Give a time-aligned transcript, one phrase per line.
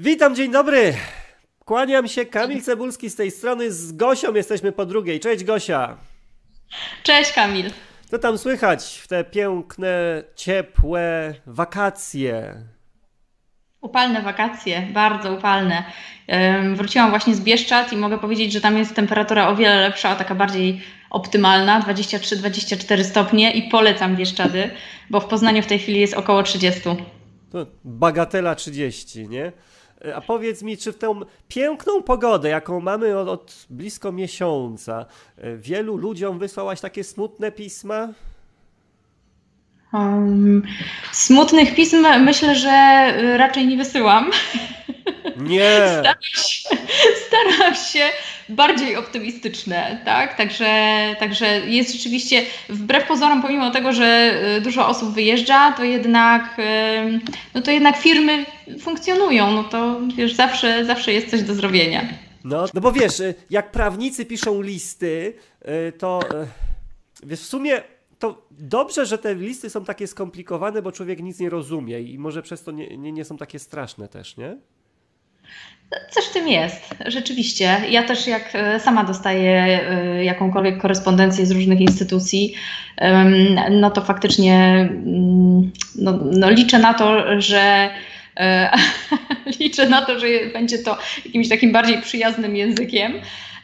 [0.00, 0.94] Witam, dzień dobry.
[1.64, 5.20] Kłaniam się, Kamil Cebulski z tej strony, z Gosią jesteśmy po drugiej.
[5.20, 5.96] Cześć Gosia.
[7.02, 7.70] Cześć Kamil.
[8.10, 12.54] Co tam słychać w te piękne, ciepłe wakacje?
[13.80, 15.84] Upalne wakacje, bardzo upalne.
[16.74, 20.34] Wróciłam właśnie z Bieszczad i mogę powiedzieć, że tam jest temperatura o wiele lepsza, taka
[20.34, 24.70] bardziej optymalna, 23-24 stopnie i polecam Bieszczady,
[25.10, 26.80] bo w Poznaniu w tej chwili jest około 30.
[27.52, 29.52] To bagatela 30, nie?
[30.14, 35.06] A powiedz mi, czy w tę piękną pogodę, jaką mamy od, od blisko miesiąca,
[35.56, 38.08] wielu ludziom wysłałaś takie smutne pisma?
[39.92, 40.62] Um,
[41.12, 44.30] smutnych pism myślę, że raczej nie wysyłam.
[45.36, 45.86] Nie.
[45.98, 46.68] Staram się,
[47.26, 48.08] staram się
[48.48, 50.36] bardziej optymistyczne, tak?
[50.36, 50.66] Także,
[51.18, 56.56] także jest rzeczywiście, wbrew pozorom, pomimo tego, że y, dużo osób wyjeżdża, to jednak,
[57.54, 58.46] no to jednak firmy
[58.80, 62.08] funkcjonują, no to wiesz, zawsze, zawsze jest coś do zrobienia.
[62.44, 65.34] No, no bo wiesz, y, jak prawnicy piszą listy,
[65.88, 66.20] y, to
[67.22, 67.82] wiesz, w sumie
[68.18, 72.42] to dobrze, że te listy są takie skomplikowane, bo człowiek nic nie rozumie i może
[72.42, 74.56] przez to nie, nie, nie są takie straszne też, nie?
[76.10, 77.80] Coś w tym jest, rzeczywiście.
[77.90, 82.54] Ja też jak e, sama dostaję e, jakąkolwiek korespondencję z różnych instytucji,
[83.70, 87.90] no to faktycznie mm, no, no liczę na to, że
[88.36, 88.70] e,
[89.60, 93.12] liczę na to, że będzie to jakimś takim bardziej przyjaznym językiem.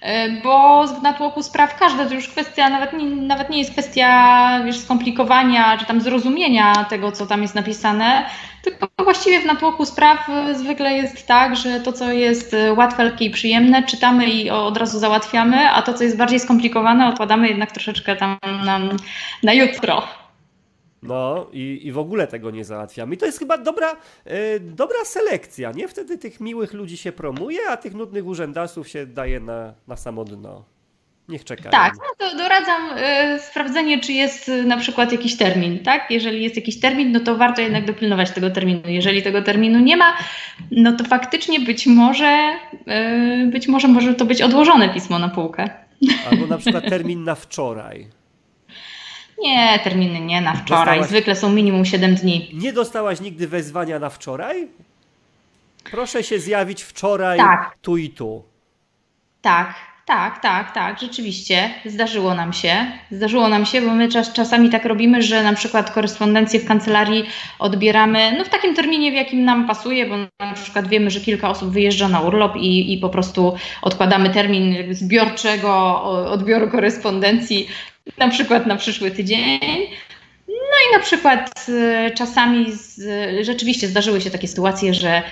[0.05, 4.61] E, bo w natłoku spraw każda to już kwestia, nawet nie, nawet nie jest kwestia
[4.65, 8.27] wiesz, skomplikowania czy tam zrozumienia tego, co tam jest napisane,
[8.63, 13.31] tylko właściwie w natłoku spraw zwykle jest tak, że to, co jest łatwe, lekkie i
[13.31, 18.17] przyjemne, czytamy i od razu załatwiamy, a to, co jest bardziej skomplikowane, odkładamy jednak troszeczkę
[18.17, 18.81] tam na,
[19.43, 20.03] na jutro.
[21.05, 23.15] No i, i w ogóle tego nie załatwiamy.
[23.15, 25.89] I to jest chyba dobra, e, dobra selekcja, nie?
[25.89, 30.25] Wtedy tych miłych ludzi się promuje, a tych nudnych urzędasów się daje na, na samo
[30.25, 30.65] dno.
[31.29, 31.71] Niech czekają.
[31.71, 36.11] Tak, no to doradzam y, sprawdzenie, czy jest y, na przykład jakiś termin, tak?
[36.11, 38.81] Jeżeli jest jakiś termin, no to warto jednak dopilnować tego terminu.
[38.87, 40.17] Jeżeli tego terminu nie ma,
[40.71, 42.53] no to faktycznie być może,
[43.45, 45.71] y, być może może to być odłożone pismo na półkę.
[46.31, 48.07] Albo na przykład termin na wczoraj.
[49.45, 50.85] Nie, terminy nie na wczoraj.
[50.85, 51.09] Dostałaś...
[51.09, 52.51] Zwykle są minimum 7 dni.
[52.55, 54.69] Nie dostałaś nigdy wezwania na wczoraj?
[55.91, 57.77] Proszę się zjawić wczoraj, tak.
[57.83, 58.43] tu i tu.
[59.43, 59.75] Tak,
[60.07, 61.71] tak, tak, tak, rzeczywiście.
[61.85, 62.87] Zdarzyło nam się.
[63.11, 67.25] Zdarzyło nam się, bo my czas, czasami tak robimy, że na przykład korespondencję w kancelarii
[67.59, 71.51] odbieramy no, w takim terminie, w jakim nam pasuje, bo na przykład wiemy, że kilka
[71.51, 77.69] osób wyjeżdża na urlop i, i po prostu odkładamy termin zbiorczego odbioru korespondencji
[78.19, 79.61] na przykład na przyszły tydzień.
[80.49, 83.01] No i na przykład y, czasami z,
[83.47, 85.23] rzeczywiście zdarzyły się takie sytuacje, że,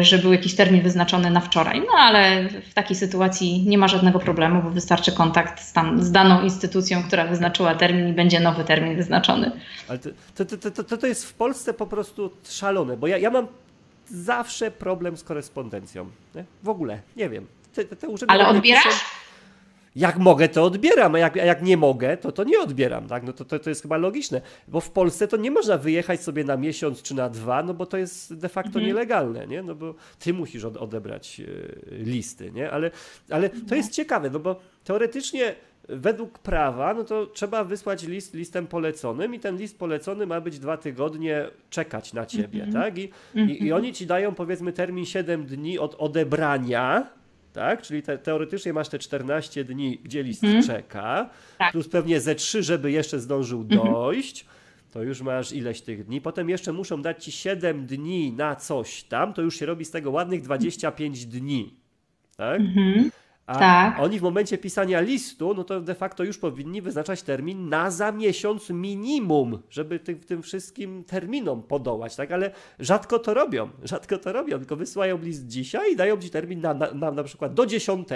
[0.00, 3.88] y, że był jakiś termin wyznaczony na wczoraj, no ale w takiej sytuacji nie ma
[3.88, 8.40] żadnego problemu, bo wystarczy kontakt z, tam, z daną instytucją, która wyznaczyła termin i będzie
[8.40, 9.50] nowy termin wyznaczony.
[9.88, 10.10] Ale to,
[10.44, 13.46] to, to, to, to jest w Polsce po prostu szalone, bo ja, ja mam
[14.06, 16.10] zawsze problem z korespondencją.
[16.34, 16.44] Nie?
[16.62, 17.46] W ogóle, nie wiem.
[17.74, 18.84] Te, te urzędy ale odbierasz?
[18.84, 18.96] Piszą,
[19.96, 23.22] jak mogę, to odbieram, a jak, a jak nie mogę, to, to nie odbieram, tak?
[23.22, 26.44] No to, to, to jest chyba logiczne, bo w Polsce to nie można wyjechać sobie
[26.44, 28.86] na miesiąc czy na dwa, no bo to jest de facto mhm.
[28.86, 29.62] nielegalne, nie?
[29.62, 32.70] No bo ty musisz odebrać y, listy, nie?
[32.70, 32.90] Ale,
[33.30, 35.54] ale to jest ciekawe, no bo teoretycznie
[35.88, 40.58] według prawa, no to trzeba wysłać list listem poleconym i ten list polecony ma być
[40.58, 42.82] dwa tygodnie czekać na ciebie, mm -hmm.
[42.82, 42.98] tak?
[42.98, 43.50] I, mm -hmm.
[43.50, 47.06] i, I, oni ci dają powiedzmy termin 7 dni od odebrania,
[47.56, 47.82] tak?
[47.82, 50.62] Czyli te, teoretycznie masz te 14 dni, gdzie list hmm.
[50.62, 51.72] czeka, tak.
[51.72, 53.92] plus pewnie ze 3, żeby jeszcze zdążył mhm.
[53.92, 54.46] dojść.
[54.92, 56.20] To już masz ileś tych dni.
[56.20, 59.90] Potem jeszcze muszą dać ci 7 dni na coś tam, to już się robi z
[59.90, 61.74] tego ładnych 25 dni.
[62.36, 62.60] Tak?
[62.60, 63.10] Mhm.
[63.46, 64.00] A tak.
[64.00, 68.12] oni w momencie pisania listu, no to de facto już powinni wyznaczać termin na za
[68.12, 72.32] miesiąc minimum, żeby tym, tym wszystkim terminom podołać, tak?
[72.32, 76.60] Ale rzadko to robią, rzadko to robią, tylko wysyłają list dzisiaj i dają ci termin
[76.60, 78.08] na, na, na, na przykład do 10,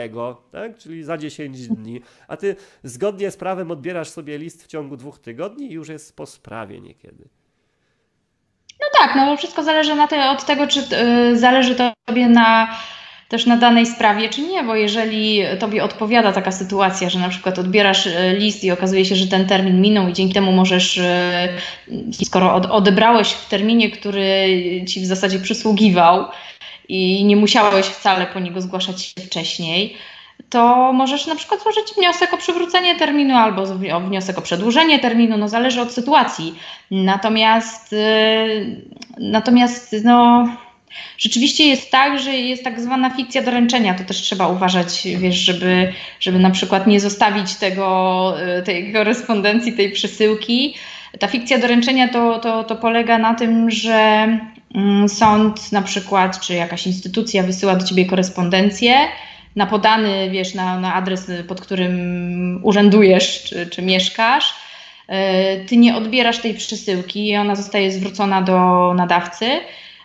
[0.52, 0.78] tak?
[0.78, 5.18] Czyli za 10 dni, a ty zgodnie z prawem odbierasz sobie list w ciągu dwóch
[5.18, 7.28] tygodni i już jest po sprawie niekiedy.
[8.80, 11.76] No tak, no wszystko zależy na te, od tego, czy yy, zależy
[12.06, 12.68] tobie na
[13.30, 17.58] też na danej sprawie, czy nie, bo jeżeli tobie odpowiada taka sytuacja, że na przykład
[17.58, 21.48] odbierasz e, list i okazuje się, że ten termin minął i dzięki temu możesz, e,
[22.24, 24.48] skoro odebrałeś w terminie, który
[24.88, 26.24] ci w zasadzie przysługiwał
[26.88, 29.96] i nie musiałeś wcale po niego zgłaszać się wcześniej,
[30.48, 33.66] to możesz na przykład złożyć wniosek o przywrócenie terminu albo
[34.06, 36.54] wniosek o przedłużenie terminu, no zależy od sytuacji.
[36.90, 38.46] Natomiast, e,
[39.18, 40.48] natomiast no
[41.18, 43.94] Rzeczywiście jest tak, że jest tak zwana fikcja doręczenia.
[43.94, 49.72] To też trzeba uważać, wiesz, żeby, żeby na przykład nie zostawić tego, y, tej korespondencji,
[49.72, 50.74] tej przesyłki.
[51.18, 54.28] Ta fikcja doręczenia to, to, to polega na tym, że
[54.74, 58.94] mm, sąd na przykład, czy jakaś instytucja wysyła do ciebie korespondencję
[59.56, 64.54] na podany, wiesz, na, na adres, pod którym urzędujesz, czy, czy mieszkasz.
[65.10, 69.46] Y, ty nie odbierasz tej przesyłki i ona zostaje zwrócona do nadawcy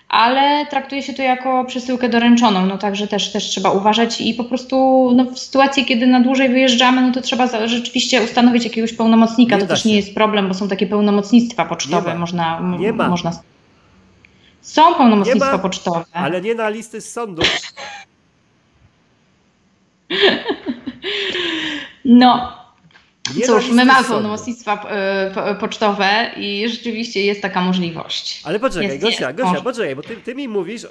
[0.10, 4.44] ale traktuje się to jako przesyłkę doręczoną, no także też, też trzeba uważać i po
[4.44, 4.76] prostu
[5.16, 9.62] no, w sytuacji, kiedy na dłużej wyjeżdżamy, no to trzeba rzeczywiście ustanowić jakiegoś pełnomocnika, nie
[9.62, 9.90] to też się.
[9.90, 12.62] nie jest problem, bo są takie pełnomocnictwa pocztowe, nie można...
[12.80, 13.10] Nie ma.
[13.10, 13.32] Można...
[14.62, 16.06] Są pełnomocnictwa pocztowe.
[16.14, 17.42] Ale nie na listy z sądu.
[22.06, 22.55] no,
[23.46, 28.42] Cóż, my mamy pełnomocnictwa e, pocztowe i rzeczywiście jest taka możliwość.
[28.44, 30.90] Ale poczekaj, jest, Gosia, Gosia, poczekaj, bo ty, ty, mi mówisz e,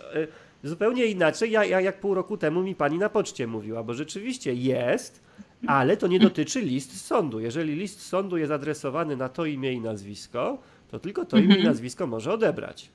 [0.63, 4.55] zupełnie inaczej, ja, ja, jak pół roku temu mi pani na poczcie mówiła, bo rzeczywiście
[4.55, 5.23] jest,
[5.67, 7.41] ale to nie dotyczy list sądu.
[7.41, 10.59] Jeżeli list sądu jest adresowany na to imię i nazwisko,
[10.91, 11.67] to tylko to imię i mhm.
[11.67, 12.91] nazwisko może odebrać.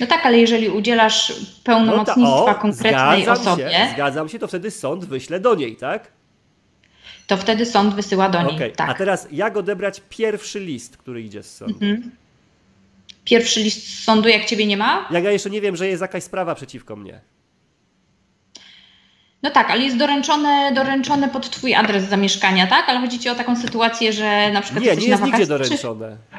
[0.00, 1.32] No tak, ale jeżeli udzielasz
[1.64, 3.70] pełnomocnictwa no ta, o, konkretnej osobie.
[3.70, 6.12] Się, zgadzam się, to wtedy sąd wyśle do niej, tak?
[7.26, 8.54] To wtedy sąd wysyła do niej.
[8.54, 8.70] Okay.
[8.70, 8.90] Tak.
[8.90, 11.74] A teraz jak odebrać pierwszy list, który idzie z sądu?
[11.74, 12.10] Mhm.
[13.24, 15.08] Pierwszy list z sądu, jak ciebie nie ma?
[15.10, 17.20] Jak ja jeszcze nie wiem, że jest jakaś sprawa przeciwko mnie.
[19.42, 22.88] No tak, ale jest doręczone, doręczone pod twój adres zamieszkania, tak?
[22.88, 26.16] Ale chodzi ci o taką sytuację, że na przykład Nie, nie jest nigdzie doręczone.
[26.30, 26.36] Czy...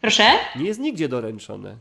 [0.00, 0.24] Proszę?
[0.56, 1.76] Nie jest nigdzie doręczone.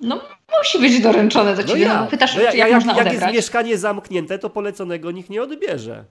[0.00, 0.20] No
[0.58, 1.86] musi być doręczone do no ciebie.
[1.86, 2.06] No, ja.
[2.06, 3.22] pytasz, no ja, jak, jak można jak odebrać?
[3.22, 6.04] Jak jest mieszkanie zamknięte, to poleconego nikt nie odbierze.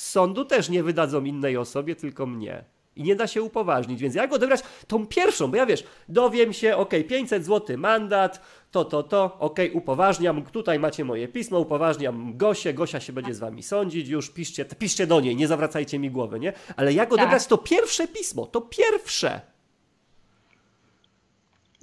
[0.00, 2.64] Z sądu też nie wydadzą innej osobie, tylko mnie.
[2.96, 6.76] I nie da się upoważnić, więc jak odebrać tą pierwszą, bo ja wiesz, dowiem się,
[6.76, 12.74] ok, 500 zł mandat, to, to, to, ok, upoważniam, tutaj macie moje pismo, upoważniam Gosię,
[12.74, 16.40] Gosia się będzie z wami sądzić, już piszcie, piszcie do niej, nie zawracajcie mi głowy,
[16.40, 16.52] nie?
[16.76, 17.48] Ale jak odebrać tak.
[17.48, 19.40] to pierwsze pismo, to pierwsze.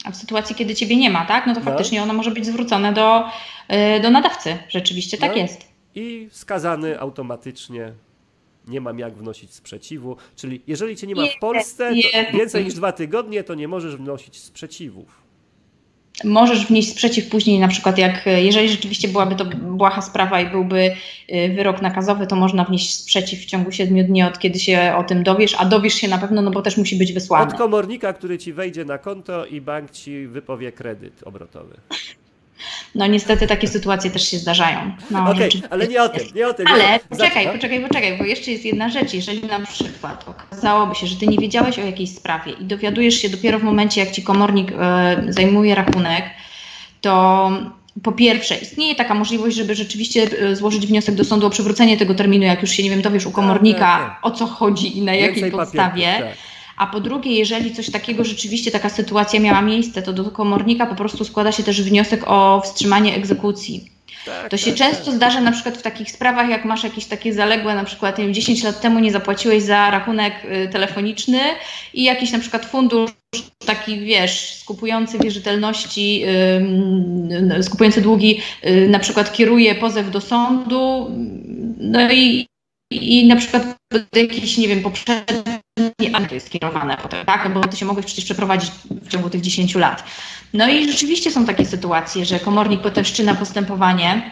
[0.05, 1.47] A w sytuacji, kiedy ciebie nie ma, tak?
[1.47, 1.65] No to no.
[1.65, 3.23] faktycznie ono może być zwrócone do,
[3.69, 4.57] yy, do nadawcy.
[4.69, 5.37] Rzeczywiście tak no.
[5.37, 5.67] jest.
[5.95, 7.93] I skazany automatycznie
[8.67, 10.17] nie mam jak wnosić sprzeciwu.
[10.35, 11.91] Czyli jeżeli cię nie ma w Polsce
[12.33, 15.27] więcej niż dwa tygodnie, to nie możesz wnosić sprzeciwów.
[16.23, 20.95] Możesz wnieść sprzeciw później, na przykład jak jeżeli rzeczywiście byłaby to błaha sprawa i byłby
[21.33, 25.03] y, wyrok nakazowy, to można wnieść sprzeciw w ciągu siedmiu dni od kiedy się o
[25.03, 27.51] tym dowiesz, a dowiesz się na pewno, no bo też musi być wysłany.
[27.51, 31.77] Od komornika, który ci wejdzie na konto i bank ci wypowie kredyt obrotowy.
[32.95, 34.92] No niestety takie sytuacje też się zdarzają.
[35.12, 36.68] No, Okej, okay, ale nie o tym, nie o tym.
[36.68, 39.13] Ale poczekaj, poczekaj, poczekaj, bo jeszcze jest jedna rzecz.
[39.13, 43.30] Jeżeli na przykład okazałoby się, że ty nie wiedziałeś o jakiejś sprawie i dowiadujesz się
[43.30, 46.24] dopiero w momencie, jak ci komornik e, zajmuje rachunek,
[47.01, 47.51] to
[48.04, 52.15] po pierwsze, istnieje taka możliwość, żeby rzeczywiście e, złożyć wniosek do sądu o przywrócenie tego
[52.15, 54.25] terminu, jak już się, nie wiem, dowiesz u komornika, tak, tak, tak.
[54.25, 56.15] o co chodzi i na Więcej jakiej podstawie.
[56.19, 56.56] tak.
[56.77, 60.95] A po drugie, jeżeli coś takiego rzeczywiście, taka sytuacja miała miejsce, to do komornika po
[60.95, 63.97] prostu składa się też wniosek o wstrzymanie egzekucji.
[64.27, 65.15] Tak, to się tak, często tak.
[65.15, 68.33] zdarza na przykład w takich sprawach, jak masz jakieś takie zaległe, na przykład nie wiem,
[68.33, 71.39] 10 lat temu nie zapłaciłeś za rachunek y, telefoniczny
[71.94, 73.12] i jakiś na przykład fundusz
[73.65, 81.11] taki, wiesz, skupujący wierzytelności, yy, skupujący długi, yy, na przykład kieruje pozew do sądu,
[81.78, 82.47] no i,
[82.92, 83.78] i na przykład
[84.13, 84.81] do jakichś, nie wiem,
[85.77, 87.53] poprzednich to jest skierowane potem, tak?
[87.53, 90.03] Bo ty się mogłeś przecież przeprowadzić w ciągu tych 10 lat.
[90.53, 94.31] No i rzeczywiście są takie sytuacje, że komornik potem wszczyna postępowanie,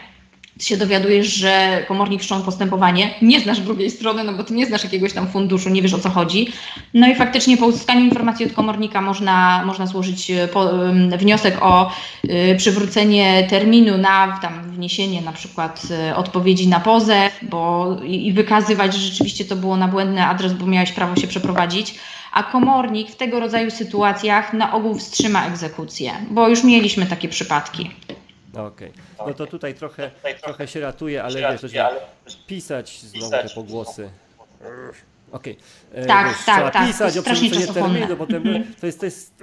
[0.58, 4.66] ty się dowiadujesz, że komornik wszczął postępowanie, nie znasz drugiej strony, no bo ty nie
[4.66, 6.48] znasz jakiegoś tam funduszu, nie wiesz o co chodzi.
[6.94, 10.70] No i faktycznie po uzyskaniu informacji od komornika można, można złożyć e, po,
[11.18, 11.90] wniosek o
[12.24, 18.32] y, przywrócenie terminu na tam wniesienie na przykład y, odpowiedzi na pozew, bo i, i
[18.32, 21.94] wykazywać, że rzeczywiście to było na błędny adres, bo miałeś prawo się przeprowadzić
[22.32, 27.90] a komornik w tego rodzaju sytuacjach na ogół wstrzyma egzekucję, bo już mieliśmy takie przypadki.
[28.56, 28.92] Okej.
[29.16, 29.26] Okay.
[29.28, 30.10] No to tutaj trochę,
[30.42, 31.90] trochę się ratuje, ale wiesz, że
[32.46, 34.10] pisać znowu te pogłosy.
[35.32, 35.56] Okej.
[35.90, 36.02] Okay.
[36.02, 36.86] E, tak, wiesz, tak, trzeba tak.
[36.86, 38.42] pisać o przerzucenie terminu, potem
[38.80, 39.34] to jest, to jest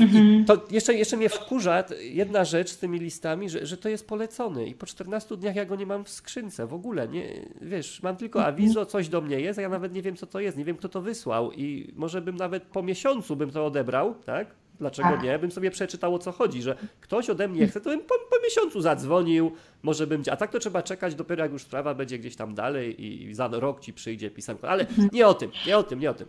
[0.00, 0.44] mhm.
[0.44, 4.66] to jeszcze, jeszcze mnie wkurza jedna rzecz z tymi listami, że, że to jest polecony
[4.66, 7.28] i po 14 dniach ja go nie mam w skrzynce w ogóle, nie,
[7.60, 8.54] wiesz, mam tylko mhm.
[8.54, 10.76] awizo, coś do mnie jest, a ja nawet nie wiem co to jest, nie wiem
[10.76, 14.46] kto to wysłał i może bym nawet po miesiącu bym to odebrał, tak?
[14.82, 15.22] Dlaczego tak.
[15.22, 15.38] nie?
[15.38, 18.36] Bym sobie przeczytał o co chodzi, że ktoś ode mnie chce, to bym po, po,
[18.44, 20.22] miesiącu zadzwonił, może bym.
[20.30, 23.48] A tak to trzeba czekać dopiero jak już sprawa będzie gdzieś tam dalej i za
[23.48, 24.68] rok ci przyjdzie pisanko.
[24.68, 26.26] Ale nie o tym, nie o tym, nie o tym.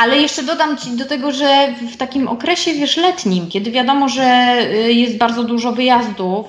[0.00, 4.58] Ale jeszcze dodam Ci do tego, że w takim okresie, wiesz, letnim, kiedy wiadomo, że
[4.72, 6.46] y, jest bardzo dużo wyjazdów,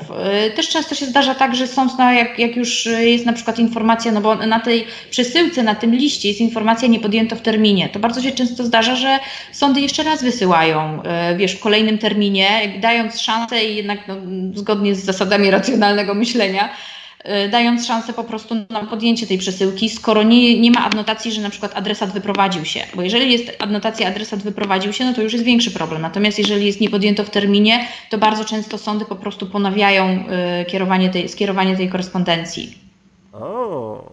[0.48, 3.60] y, też często się zdarza tak, że sąd, no, jak, jak już jest na przykład
[3.60, 7.90] informacja, no bo na tej przesyłce, na tym liście jest informacja nie podjęto w terminie,
[7.90, 9.20] to bardzo się często zdarza, że
[9.52, 11.04] sądy jeszcze raz wysyłają,
[11.34, 14.16] y, wiesz, w kolejnym terminie, dając szansę i jednak no,
[14.54, 16.91] zgodnie z zasadami racjonalnego myślenia, Y,
[17.52, 21.50] dając szansę po prostu na podjęcie tej przesyłki, skoro nie, nie ma adnotacji, że na
[21.50, 22.80] przykład adresat wyprowadził się.
[22.96, 26.02] Bo jeżeli jest adnotacja adresat wyprowadził się, no to już jest większy problem.
[26.02, 30.26] Natomiast jeżeli jest niepodjęto w terminie, to bardzo często sądy po prostu ponawiają
[30.62, 32.78] y, kierowanie tej, skierowanie tej korespondencji.
[33.34, 34.12] O,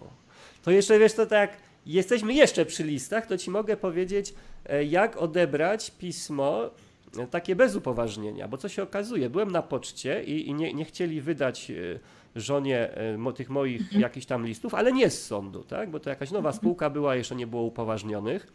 [0.63, 4.33] to jeszcze wiesz, to tak, jesteśmy jeszcze przy listach, to ci mogę powiedzieć,
[4.65, 6.69] e, jak odebrać pismo
[7.17, 10.85] e, takie bez upoważnienia, bo co się okazuje, byłem na poczcie i, i nie, nie
[10.85, 11.99] chcieli wydać e,
[12.35, 14.01] żonie e, tych moich mhm.
[14.01, 15.89] jakichś tam listów, ale nie z sądu, tak?
[15.89, 16.55] bo to jakaś nowa mhm.
[16.55, 18.53] spółka była, jeszcze nie było upoważnionych.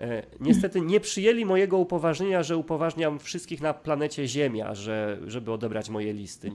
[0.00, 5.90] E, niestety nie przyjęli mojego upoważnienia, że upoważniam wszystkich na planecie Ziemia, że, żeby odebrać
[5.90, 6.52] moje listy.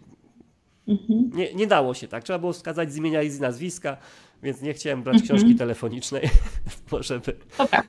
[0.88, 1.32] Mhm.
[1.34, 2.24] Nie, nie dało się tak.
[2.24, 3.98] Trzeba było wskazać z imienia i z nazwiska,
[4.44, 5.28] więc nie chciałem brać mhm.
[5.28, 6.30] książki telefonicznej.
[6.92, 7.36] może, by,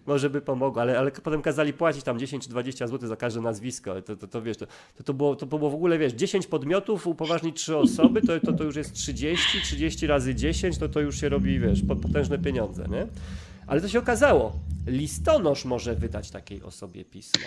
[0.07, 3.41] może by pomogło, ale, ale potem kazali płacić tam 10 czy 20 zł za każde
[3.41, 4.03] nazwisko.
[4.03, 7.07] To, to, to wiesz, to, to, to, było, to było w ogóle, wiesz, 10 podmiotów,
[7.07, 11.21] upoważnić 3 osoby, to, to, to już jest 30, 30 razy 10, to to już
[11.21, 13.07] się robi, wiesz, potężne pieniądze, nie?
[13.67, 14.53] Ale to się okazało,
[14.87, 17.47] listonosz może wydać takiej osobie pismo.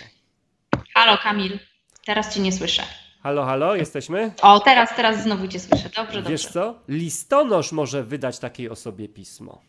[0.94, 1.58] Halo Kamil,
[2.06, 2.82] teraz cię nie słyszę.
[3.22, 4.32] Halo, halo, jesteśmy?
[4.42, 5.90] O, teraz, teraz znowu cię słyszę.
[5.96, 6.30] Dobrze, dobrze.
[6.30, 6.74] Wiesz co?
[6.88, 9.60] Listonosz może wydać takiej osobie pismo.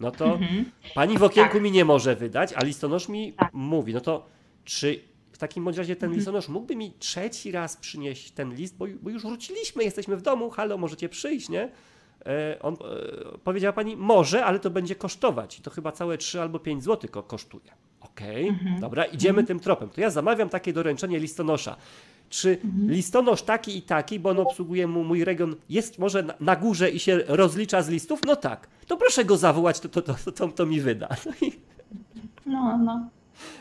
[0.00, 0.64] No to mhm.
[0.94, 1.62] pani w okienku tak.
[1.62, 3.50] mi nie może wydać, a listonosz mi tak.
[3.52, 3.94] mówi.
[3.94, 4.26] No to
[4.64, 5.00] czy
[5.32, 6.18] w takim razie ten mhm.
[6.18, 10.50] listonosz mógłby mi trzeci raz przynieść ten list, bo, bo już wróciliśmy, jesteśmy w domu,
[10.50, 11.70] halo, możecie przyjść, nie?
[12.26, 15.58] E, on, e, powiedziała pani, może, ale to będzie kosztować.
[15.58, 17.72] I to chyba całe 3 albo 5 zł kosztuje.
[18.00, 18.80] Okej, okay, mhm.
[18.80, 19.46] dobra, idziemy mhm.
[19.46, 19.88] tym tropem.
[19.88, 21.76] To ja zamawiam takie doręczenie listonosza
[22.32, 22.90] czy mhm.
[22.90, 27.00] listonosz taki i taki, bo on obsługuje mu mój region, jest może na, górze i
[27.00, 28.20] się rozlicza z listów?
[28.26, 28.68] No tak.
[28.86, 31.08] To proszę go zawołać, to, to, to, to, to mi wyda.
[31.26, 31.52] No i,
[32.46, 33.08] no, no.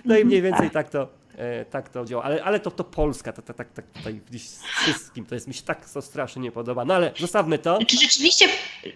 [0.06, 2.24] no i mniej więcej tak, tak to, e, tak to działa.
[2.24, 5.48] Ale, ale to, to Polska, to, to, tak, tak tutaj gdzieś z wszystkim, to jest
[5.48, 6.86] mi się tak to strasznie nie podoba.
[6.86, 7.80] No ale zostawmy to.
[7.88, 8.46] Czy rzeczywiście,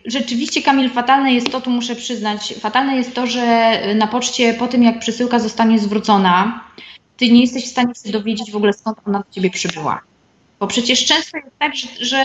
[0.06, 4.68] rzeczywiście, Kamil, fatalne jest to, tu muszę przyznać, fatalne jest to, że na poczcie po
[4.68, 6.66] tym, jak przesyłka zostanie zwrócona,
[7.18, 10.02] ty nie jesteś w stanie się dowiedzieć w ogóle skąd ona do ciebie przybyła.
[10.60, 12.24] Bo przecież często jest tak, że, że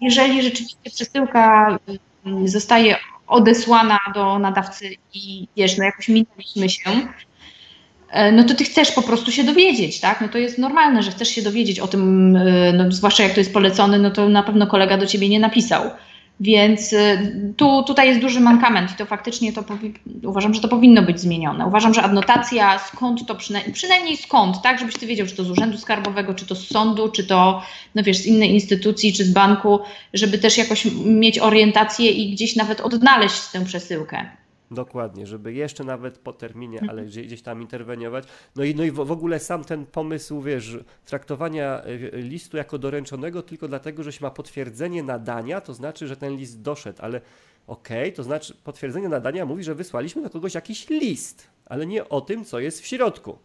[0.00, 1.78] jeżeli rzeczywiście przesyłka
[2.26, 7.08] mm, zostaje odesłana do nadawcy i wiesz, no jakoś minęliśmy się,
[8.10, 10.20] e, no to ty chcesz po prostu się dowiedzieć, tak?
[10.20, 13.40] No to jest normalne, że chcesz się dowiedzieć o tym, e, no zwłaszcza jak to
[13.40, 15.90] jest polecony, no to na pewno kolega do ciebie nie napisał.
[16.40, 19.64] Więc y, tu, tutaj jest duży mankament i to faktycznie to
[20.24, 21.66] uważam, że to powinno być zmienione.
[21.66, 25.50] Uważam, że adnotacja skąd to przynajmniej, przynajmniej skąd, tak, żebyś ty wiedział, czy to z
[25.50, 27.62] Urzędu Skarbowego, czy to z sądu, czy to
[27.94, 29.80] no wiesz, z innej instytucji, czy z banku,
[30.14, 34.26] żeby też jakoś mieć orientację i gdzieś nawet odnaleźć tę przesyłkę.
[34.70, 37.26] Dokładnie, żeby jeszcze nawet po terminie, ale mhm.
[37.26, 38.24] gdzieś tam interweniować.
[38.56, 43.42] No i, no i w, ogóle sam ten pomysł, wiesz, traktowania e, listu jako doręczonego
[43.42, 47.20] tylko dlatego, że się ma potwierdzenie nadania, to znaczy, że ten list doszedł, ale
[47.66, 52.08] okej, okay, to znaczy potwierdzenie nadania mówi, że wysłaliśmy do kogoś jakiś list, ale nie
[52.08, 53.38] o tym, co jest w środku.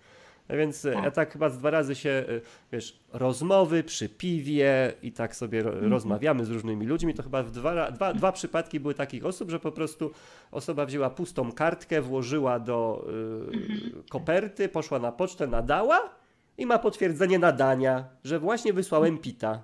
[0.50, 1.04] Więc e, tak.
[1.04, 2.26] ja tak chyba z dwa razy się, e,
[2.72, 5.92] wiesz, rozmowy przy piwie i tak sobie mhm.
[5.92, 9.60] rozmawiamy z różnymi ludźmi, to chyba w dwa, dwa, dwa przypadki były takich osób, że
[9.60, 10.12] po prostu
[10.52, 13.06] osoba wzięła pustą kartkę, włożyła do
[13.54, 14.04] y, mhm.
[14.10, 16.10] koperty, poszła na pocztę, nadała
[16.58, 19.62] i ma potwierdzenie nadania, że właśnie wysłałem pita.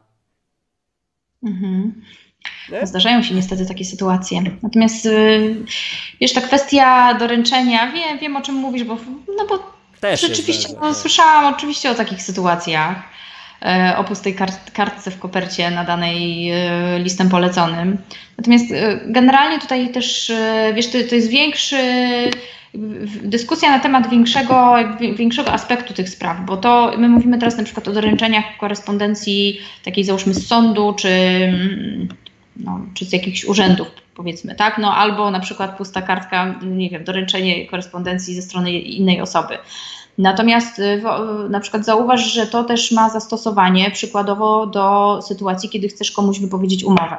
[1.44, 2.02] Mhm.
[2.84, 4.42] Zdarzają się niestety takie sytuacje.
[4.64, 5.56] Natomiast y,
[6.22, 8.98] wiesz, ta kwestia doręczenia, wiem, wiem o czym mówisz, bo,
[9.38, 13.10] no bo też Rzeczywiście, no, słyszałam oczywiście o takich sytuacjach.
[13.62, 17.98] E, o pustej kart, kartce w kopercie nadanej e, listem poleconym.
[18.38, 20.32] Natomiast e, generalnie tutaj też,
[20.74, 21.78] wiesz, to, to jest większy,
[23.24, 24.76] dyskusja na temat większego,
[25.16, 30.04] większego aspektu tych spraw, bo to my mówimy teraz na przykład o doręczeniach korespondencji takiej
[30.04, 31.10] załóżmy z sądu, czy,
[32.60, 34.78] no, czy z jakichś urzędów powiedzmy, tak?
[34.78, 39.58] No albo na przykład pusta kartka, nie wiem, doręczenie korespondencji ze strony innej osoby.
[40.18, 41.02] Natomiast y,
[41.50, 46.84] na przykład zauważ, że to też ma zastosowanie przykładowo do sytuacji, kiedy chcesz komuś wypowiedzieć
[46.84, 47.18] umowę.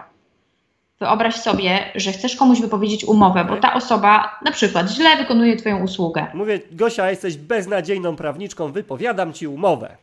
[1.01, 5.83] Wyobraź sobie, że chcesz komuś wypowiedzieć umowę, bo ta osoba na przykład źle wykonuje Twoją
[5.83, 6.27] usługę.
[6.35, 9.97] Mówię, Gosia, jesteś beznadziejną prawniczką, wypowiadam Ci umowę.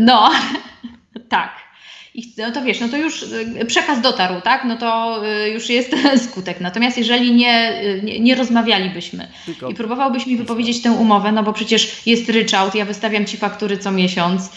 [0.00, 0.30] No,
[1.28, 1.69] tak.
[2.14, 4.64] I no to wiesz, no to już y, przekaz dotarł, tak?
[4.64, 5.90] No to y, już jest
[6.30, 6.60] skutek.
[6.60, 9.68] Natomiast jeżeli nie, y, nie, nie rozmawialibyśmy Tylko...
[9.70, 13.78] i próbowałbyś mi wypowiedzieć tę umowę, no bo przecież jest ryczałt, ja wystawiam ci faktury
[13.78, 14.50] co miesiąc,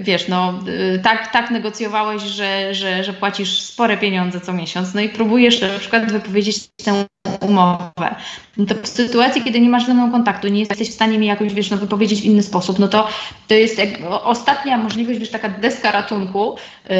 [0.00, 0.60] wiesz, no
[1.02, 5.78] tak, tak negocjowałeś, że, że, że płacisz spore pieniądze co miesiąc, no i próbujesz na
[5.78, 7.04] przykład wypowiedzieć tę
[7.40, 8.14] umowę.
[8.56, 11.26] No to w sytuacji, kiedy nie masz ze mną kontaktu, nie jesteś w stanie mi
[11.26, 13.08] jakoś, wiesz, no, wypowiedzieć w inny sposób, no to
[13.48, 13.80] to jest
[14.22, 16.56] ostatnia możliwość, wiesz, taka deska ratunku,
[16.88, 16.96] yy,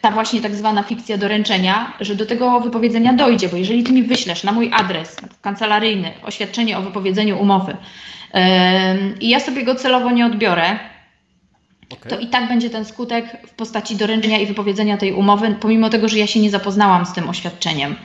[0.00, 4.02] ta właśnie tak zwana fikcja doręczenia, że do tego wypowiedzenia dojdzie, bo jeżeli ty mi
[4.02, 7.76] wyślesz na mój adres kancelaryjny oświadczenie o wypowiedzeniu umowy
[8.34, 8.40] yy,
[9.20, 10.78] i ja sobie go celowo nie odbiorę,
[11.90, 12.10] okay.
[12.10, 16.08] to i tak będzie ten skutek w postaci doręczenia i wypowiedzenia tej umowy, pomimo tego,
[16.08, 17.96] że ja się nie zapoznałam z tym oświadczeniem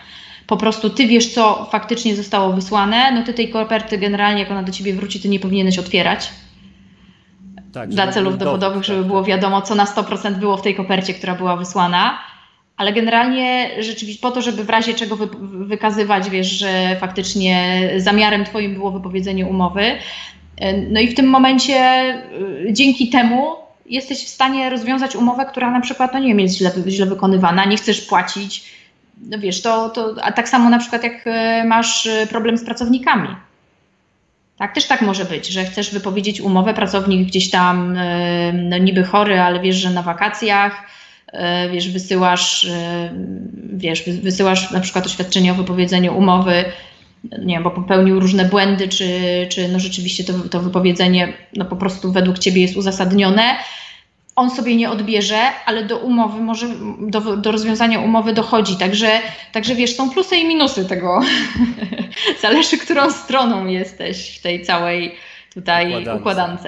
[0.47, 4.63] po prostu ty wiesz, co faktycznie zostało wysłane, no ty tej koperty generalnie, jak ona
[4.63, 6.29] do ciebie wróci, ty nie powinieneś otwierać.
[7.73, 9.27] Tak, dla celów dowodowych, żeby tak, było tak.
[9.29, 12.19] wiadomo, co na 100% było w tej kopercie, która była wysłana.
[12.77, 15.27] Ale generalnie rzeczywiście po to, żeby w razie czego wy,
[15.65, 19.83] wykazywać, wiesz, że faktycznie zamiarem twoim było wypowiedzenie umowy.
[20.89, 22.05] No i w tym momencie
[22.67, 26.57] y, dzięki temu jesteś w stanie rozwiązać umowę, która na przykład, no nie wiem, jest
[26.57, 28.74] źle, źle wykonywana, nie chcesz płacić,
[29.21, 32.65] no wiesz, to, to a tak samo na przykład jak e, masz e, problem z
[32.65, 33.27] pracownikami.
[34.57, 39.03] Tak, też tak może być, że chcesz wypowiedzieć umowę, pracownik gdzieś tam e, no niby
[39.03, 40.95] chory, ale wiesz, że na wakacjach,
[41.71, 42.67] wiesz, wysyłasz,
[43.73, 46.65] wiesz, wysyłasz na przykład oświadczenie o wypowiedzeniu umowy,
[47.39, 49.07] nie wiem, bo popełnił różne błędy, czy,
[49.49, 53.43] czy no rzeczywiście to, to wypowiedzenie no po prostu według ciebie jest uzasadnione,
[54.35, 56.67] on sobie nie odbierze, ale do umowy może,
[56.99, 58.77] do, do rozwiązania umowy dochodzi.
[58.77, 59.19] Także,
[59.51, 61.21] także wiesz, są plusy i minusy tego.
[62.41, 65.15] Zależy, którą stroną jesteś w tej całej
[65.53, 66.21] tutaj układance.
[66.21, 66.61] układance.